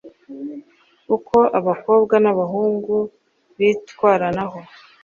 uko 1.15 1.37
abakobwa 1.59 2.15
n'abahungu 2.23 2.95
bitwaranaho 3.57 4.59